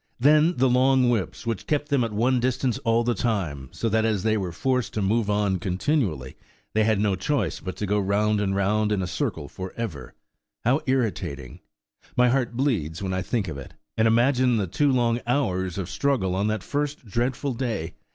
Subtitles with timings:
[0.19, 4.03] Then the long whips, which kept them at one distance all the time, so that,
[4.03, 6.37] as they were forced to move on continually,
[6.73, 10.81] they had no choice but to go round and round in a circle for ever–how
[10.87, 11.59] irritating!
[12.17, 15.87] My heart bleeds when I think of it, and imagine the two long hours of
[15.87, 17.93] struggle on that first dreadful day.